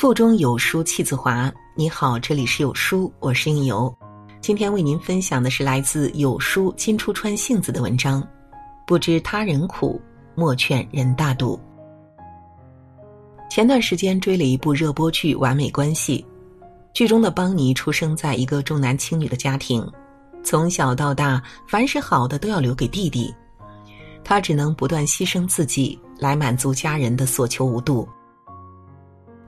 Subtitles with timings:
[0.00, 1.52] 腹中有书气自华。
[1.74, 3.94] 你好，这里是有书，我是应由。
[4.40, 8.26] 今天为您分享的是来自有书金初川杏子的文章。
[8.86, 10.00] 不知他人苦，
[10.34, 11.60] 莫劝人大度。
[13.50, 16.24] 前段时间追了一部热播剧《完美关系》，
[16.94, 19.86] 剧中的邦尼出生在一个重男轻女的家庭，
[20.42, 23.34] 从小到大，凡是好的都要留给弟弟，
[24.24, 28.08] 他只能不断牺牲自己来满足家人的所求无度。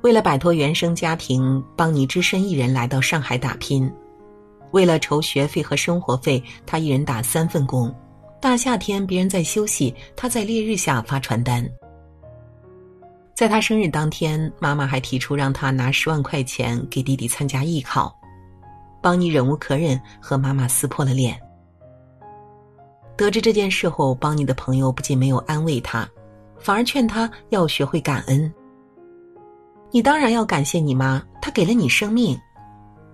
[0.03, 3.91] 为了摆脱原生家庭，邦尼只身一人来到上海打拼。
[4.73, 7.95] 为了筹学费和生活费，他一人打三份工。
[8.41, 11.65] 大夏天，别人在休息，他在烈日下发传单。
[13.37, 18.13] 在他生日当天，妈妈还提出让他拿十万块钱给弟弟参加艺考。
[19.01, 21.41] 邦尼忍无可忍，和妈妈撕破了脸。
[23.17, 26.09] 得知这件事后，邦尼的朋友不仅没有安慰他，
[26.59, 28.53] 反而劝他要学会感恩。
[29.95, 32.37] 你当然要感谢你妈，她给了你生命，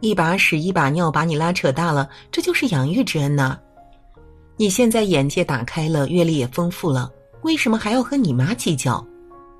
[0.01, 3.59] 一把屎一把尿把你拉扯大了，这就是养育之恩呐。
[4.57, 7.11] 你现在眼界打开了，阅历也丰富了，
[7.43, 9.05] 为什么还要和你妈计较？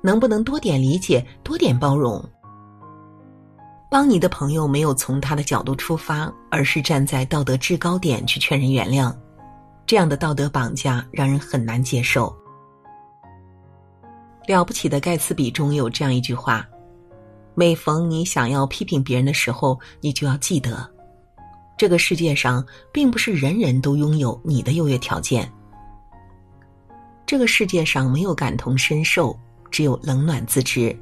[0.01, 2.23] 能不能多点理解，多点包容？
[3.91, 9.13] 帮你的朋友没有从他的角度出发，而是站在道德制高点去劝人原谅，
[9.85, 12.33] 这样的道德绑架让人很难接受。
[14.47, 16.65] 了不起的盖茨比中有这样一句话。
[17.55, 20.89] 每逢你想要批评别人的时候，你就要记得，
[21.77, 25.51] 这个世界上并不是人人都拥有你的优越条件。
[27.25, 29.37] 这个世界上没有感同身受，
[29.69, 30.97] 只有冷暖自知。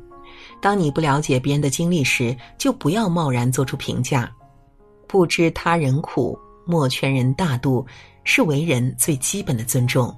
[0.60, 4.30] 当你不了解别人的经历时，就不要贸然做出评价。
[5.08, 7.86] 不知他人苦，莫劝人大度，
[8.24, 10.14] 是为人最基本的尊重。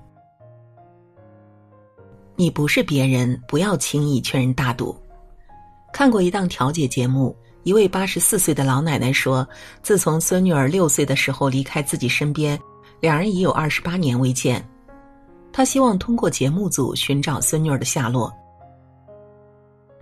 [2.35, 4.97] 你不是别人，不要轻易劝人大度。
[5.91, 9.47] 看过一档调解节目，一位八十四岁的老奶奶说
[9.83, 12.57] ：“自从孙女儿六岁的时候离开自己身边，
[13.01, 14.65] 两人已有二十八年未见。
[15.51, 18.31] 她希望通过节目组寻找孙女儿的下落。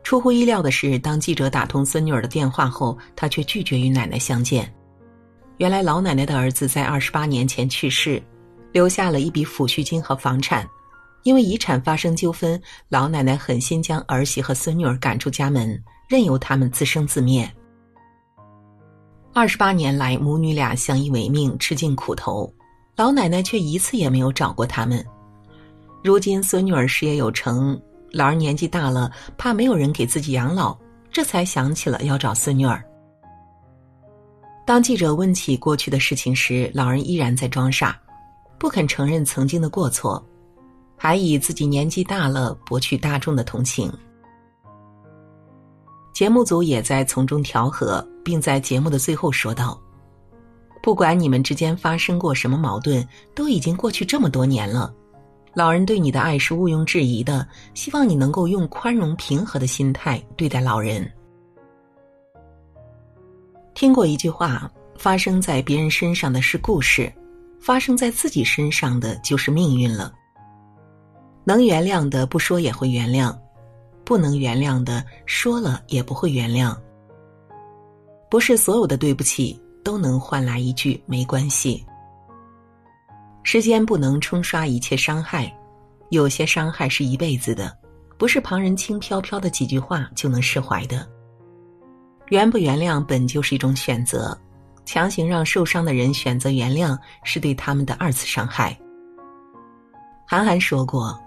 [0.04, 4.72] 出乎意料的是，当记者打通孙女儿的电话后，她却拒绝与奶奶相见。
[5.58, 8.22] 原来，老奶奶的儿子在二十八年前去世，
[8.72, 10.68] 留下了一笔抚恤金和房产。”
[11.28, 12.58] 因为遗产发生纠纷，
[12.88, 15.78] 老奶奶狠心将儿媳和孙女儿赶出家门，
[16.08, 17.52] 任由他们自生自灭。
[19.34, 22.50] 二十八年来，母女俩相依为命，吃尽苦头，
[22.96, 25.06] 老奶奶却一次也没有找过他们。
[26.02, 27.78] 如今孙女儿事业有成，
[28.14, 30.80] 老人年纪大了，怕没有人给自己养老，
[31.12, 32.82] 这才想起了要找孙女儿。
[34.66, 38.00] 当记者问起过去的事情时，老人依然在装傻，
[38.58, 40.26] 不肯承认曾经的过错。
[40.98, 43.92] 还以自己年纪大了博取大众的同情。
[46.12, 49.80] 节目组也在从中调和，并在节目的最后说道
[50.82, 54.92] ：“不管你们之间发生过什么矛盾，都已经过去这么多年了。
[55.54, 61.08] 老人对你的爱是毋庸置疑的，希望你能够用宽容平和的心态对待老人。”
[63.76, 67.14] 听过一句话：“发生在别人身上的是故事，
[67.62, 70.12] 发生在自己身上的就是命运了。”
[71.48, 73.34] 能原谅的不说也会原谅，
[74.04, 76.76] 不能原谅的说了也不会原谅。
[78.30, 81.86] 不是所有的对不起都能换来一句没关系。
[83.44, 85.50] 时间不能冲刷一切伤害，
[86.10, 87.74] 有些伤害是一辈子的，
[88.18, 91.08] 不是旁人轻飘飘的几句话就能释怀的。
[92.28, 94.38] 原不原谅本就是一种选择，
[94.84, 98.78] 强行让受伤的人选择原谅，是对他们的二次伤害。
[100.26, 101.18] 韩寒说过。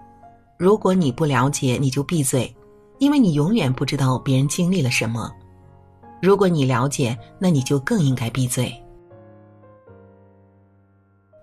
[0.61, 2.55] 如果你不了解，你就闭嘴，
[2.99, 5.33] 因为你永远不知道别人经历了什么。
[6.21, 8.71] 如果你了解，那你就更应该闭嘴。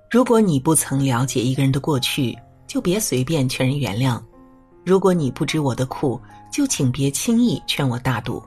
[0.09, 2.33] 如果你不曾了解一个人的过去，
[2.69, 4.23] 就别随便劝人原谅。
[4.85, 6.21] 如果你不知我的苦，
[6.53, 8.41] 就请别轻易劝我大度。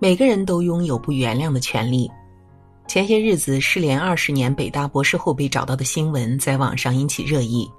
[0.00, 2.10] 每个人都拥有不原谅的权利。
[2.88, 7.70] 前些日子，失联二十年北大博士后被找到的新闻在网上引起热议。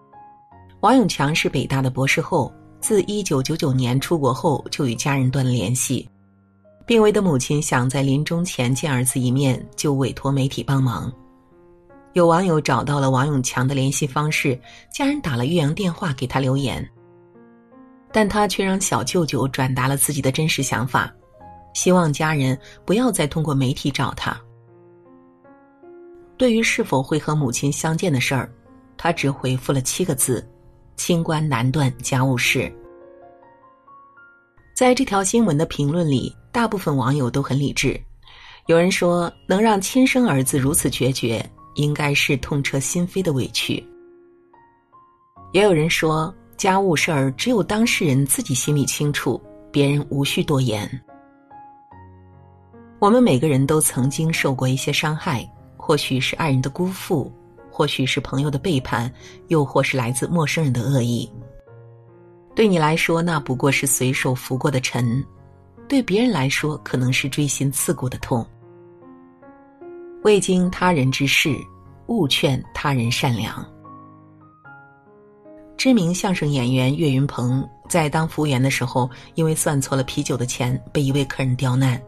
[0.83, 6.05] 王永强是北大的博士后，自一九九九年出国后就与家人断了联系。
[6.85, 11.09] 病危的母亲想在临终前见儿子一面，就委托媒体帮忙。
[12.11, 14.59] 有网友找到了王永强的联系方式，
[14.93, 16.85] 家人打了岳阳电话给他留言，
[18.11, 21.09] 但他却让小舅舅转达了自己的真实想法，
[21.73, 24.37] 希望家人不要再通过媒体找他。
[26.35, 28.51] 对于是否会和母亲相见的事儿，
[28.97, 30.45] 他只回复了七个字。
[30.95, 32.71] 清官难断家务事。
[34.75, 37.99] 在这条新闻的评论里，大部分网友都很理智。
[38.67, 41.45] 有人说，能让亲生儿子如此决绝，
[41.75, 43.85] 应该是痛彻心扉的委屈。
[45.51, 49.39] 也有人说，家务事儿只有当事人自己心里清楚，
[49.71, 50.89] 别人无需多言。
[52.99, 57.29] 我们每个人都曾经受过一些伤害，或许是爱人的辜负，
[57.75, 59.11] 或许是朋友的背叛，
[59.47, 61.27] 又或是来自陌生人的恶意。
[62.53, 65.23] 对你来说，那不过是随手拂过的尘；
[65.89, 68.45] 对别人来说，可能是锥心刺骨的痛。
[70.21, 71.57] 未经他人之事，
[72.05, 73.65] 勿劝他人善良。
[75.75, 81.99] 知名相声演员岳云鹏在当服务员的时候，因为算错了啤酒的钱，被一位客人刁难。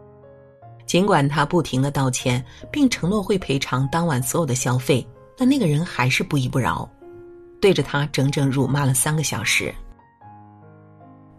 [0.85, 5.06] 尽管他不停的道歉，并承诺会赔偿当晚所有的消费，
[5.37, 6.89] 但那个人还是不依不饶，
[7.61, 9.73] 对着他整整辱骂了三个小时。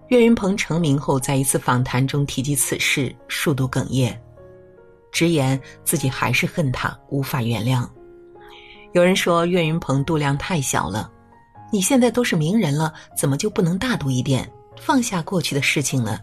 [0.08, 4.16] 岳云鹏成名后，在一次访谈中提及此事，数度哽咽，
[5.10, 7.88] 直言自己还是恨他，无法原谅。
[8.92, 11.10] 有人说岳云鹏度量太小了，
[11.72, 14.48] 你现在都是名人了，怎么就不能大度一点，
[14.78, 16.20] 放下过去的事情呢？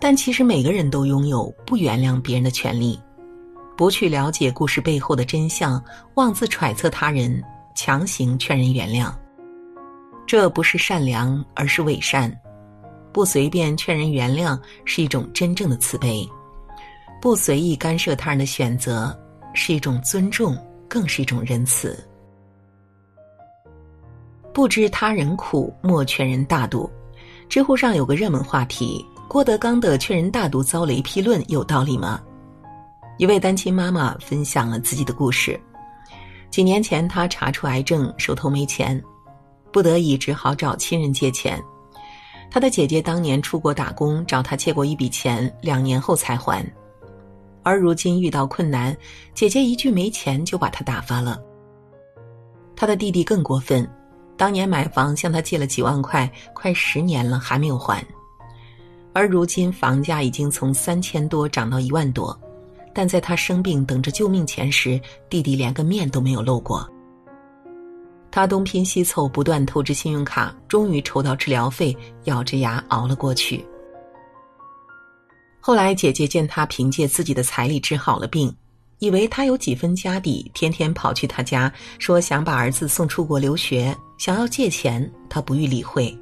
[0.00, 3.00] 但其实每个人都拥有不原谅别人的权利，
[3.78, 5.80] 不去了解故事背后的真相，
[6.14, 7.40] 妄自揣测他人，
[7.76, 9.14] 强行劝人原谅。
[10.26, 12.28] 这不是善良，而是伪善；
[13.12, 16.28] 不随便劝人原谅，是一种真正的慈悲；
[17.22, 19.16] 不随意干涉他人的选择，
[19.54, 20.58] 是一种尊重，
[20.88, 21.96] 更是一种仁慈。
[24.52, 26.90] 不知他人苦，莫劝人大度。
[27.48, 32.20] 知乎上有个热门话题：郭德纲的劝人大度遭雷劈论有道理吗？
[33.18, 35.60] 一位单亲妈妈分享了自己的故事：
[36.50, 39.02] 几年前，她查出癌症，手头没钱。
[39.72, 41.60] 不得已，只好找亲人借钱。
[42.48, 46.64] 她的姐姐当年出国打工，找他借过一笔钱，两年后才还。
[47.64, 48.96] 而如今遇到困难，
[49.34, 51.42] 姐姐一句没钱就把他打发了。
[52.76, 53.86] 他的弟弟更过分，
[54.36, 58.00] 当年买房向他借了几万块，快十年了还没有还。
[59.12, 62.38] 而如今房价已经从三千多涨到一万多，
[62.98, 65.00] 但在他生病等着救命钱时，
[65.30, 66.84] 弟弟连个面都没有露过。
[68.28, 73.64] 他东拼西凑，不断透支信用卡，终于筹到治疗费，咬着牙熬了过去。
[75.60, 78.52] 后来姐姐见他凭借自己的财力治好了病，
[78.98, 86.12] 以为他有几分家底，天天跑去他家说想把儿子送出国留学，想要借钱，他不予理会。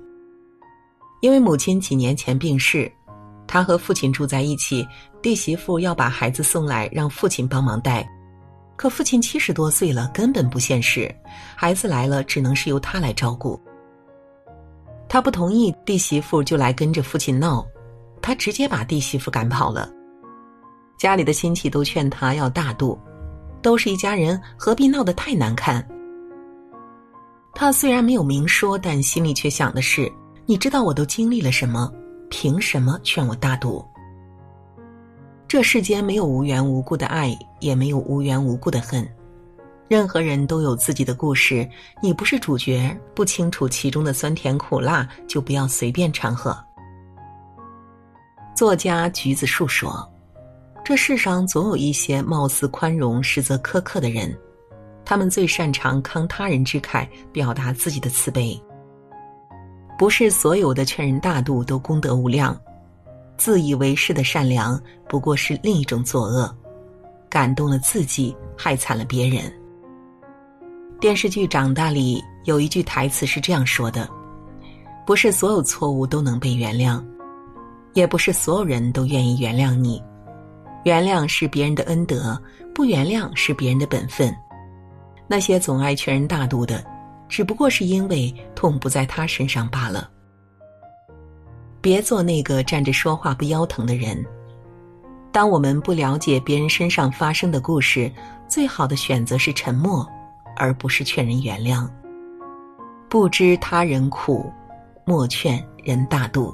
[1.23, 2.93] 因为母亲几年前病逝，
[3.47, 4.87] 他和父亲住在一起，
[5.23, 8.07] 弟媳妇要把孩子送来让父亲帮忙带。
[8.77, 11.15] 可父亲七十多岁了，根本不现实。
[11.55, 13.59] 孩子来了，只能是由他来照顾。
[15.09, 17.67] 他不同意，弟媳妇就来跟着父亲闹，
[18.21, 19.91] 他直接把弟媳妇赶跑了。
[20.99, 22.99] 家里的亲戚都劝他要大度，
[23.63, 25.87] 都是一家人，何必闹得太难看？
[27.55, 30.13] 他虽然没有明说，但心里却想的是：
[30.45, 31.91] 你知道我都经历了什么？
[32.29, 33.85] 凭什么劝我大度？
[35.49, 39.07] 这世间没有无缘无故的爱，也没有无缘无故的恨。
[39.89, 41.69] 任何人都有自己的故事，
[42.03, 46.57] 你不是主角，不清楚其中的酸甜苦辣，就不要随便掺和。
[48.55, 50.11] 作家橘子树说
[50.85, 54.37] ：“这世上总有一些貌似宽容，实则苛刻的人，
[55.05, 58.61] 他们最擅长慷他人之慨，表达自己的慈悲。
[59.99, 62.59] 不是所有的劝人大度都功德无量。”
[63.39, 66.57] 自以为是的善良，不过是另一种作恶，
[67.29, 69.53] 感动了自己，害惨了别人。
[70.99, 74.09] 电视剧《长大》里有一句台词是这样说的
[75.07, 77.05] ：“不是所有错误都能被原谅，
[77.93, 80.03] 也不是所有人都愿意原谅你。
[80.85, 82.41] 原谅是别人的恩德，
[82.75, 84.35] 不原谅是别人的本分。
[85.29, 86.83] 那些总爱劝人大度的，
[87.29, 90.11] 只不过是因为痛不在他身上罢了。”
[91.81, 94.25] 别做那个站着说话不腰疼的人。
[95.31, 98.11] 当我们不了解别人身上发生的故事，
[98.49, 100.09] 最好的选择是沉默，
[100.57, 101.89] 而不是劝人原谅。
[103.09, 104.51] 不知他人苦，
[105.05, 106.53] 莫劝人大度。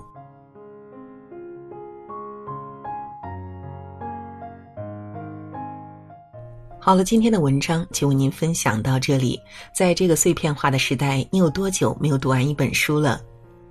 [6.84, 9.40] 好了，今天的文章就为您分享到这里。
[9.72, 13.20] 在这个碎片化的时代，你有多久没有读完一本书了？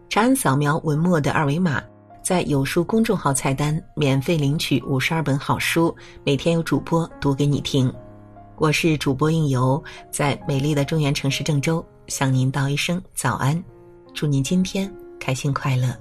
[0.08, 1.84] 长按扫描文末的二维码，
[2.24, 7.94] 在有书公众号菜单免费领取五十二本好书，每天有主播读给你听。
[8.56, 13.62] 我是主播应由，在美丽的中原城市郑州向您道一声早安，
[14.13, 14.89] 祝您今天
[15.20, 15.94] 开心快乐。